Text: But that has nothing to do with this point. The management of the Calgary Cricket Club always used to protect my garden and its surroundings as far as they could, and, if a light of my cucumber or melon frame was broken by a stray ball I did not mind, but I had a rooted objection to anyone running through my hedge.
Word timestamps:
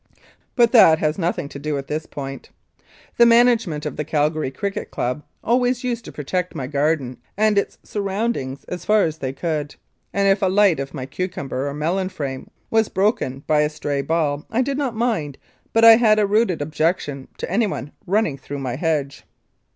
But 0.55 0.71
that 0.71 0.97
has 0.97 1.19
nothing 1.19 1.47
to 1.49 1.59
do 1.59 1.75
with 1.75 1.85
this 1.85 2.07
point. 2.07 2.49
The 3.17 3.25
management 3.27 3.85
of 3.85 3.97
the 3.97 4.03
Calgary 4.03 4.49
Cricket 4.49 4.89
Club 4.89 5.21
always 5.43 5.83
used 5.83 6.05
to 6.05 6.11
protect 6.11 6.55
my 6.55 6.65
garden 6.65 7.17
and 7.37 7.55
its 7.55 7.77
surroundings 7.83 8.63
as 8.63 8.83
far 8.83 9.03
as 9.03 9.19
they 9.19 9.31
could, 9.31 9.75
and, 10.11 10.27
if 10.27 10.41
a 10.41 10.47
light 10.47 10.79
of 10.79 10.95
my 10.95 11.05
cucumber 11.05 11.67
or 11.67 11.75
melon 11.75 12.09
frame 12.09 12.49
was 12.71 12.89
broken 12.89 13.43
by 13.45 13.61
a 13.61 13.69
stray 13.69 14.01
ball 14.01 14.43
I 14.49 14.63
did 14.63 14.79
not 14.79 14.95
mind, 14.95 15.37
but 15.71 15.85
I 15.85 15.97
had 15.97 16.17
a 16.17 16.25
rooted 16.25 16.63
objection 16.63 17.27
to 17.37 17.51
anyone 17.51 17.91
running 18.07 18.39
through 18.39 18.57
my 18.57 18.77
hedge. 18.77 19.23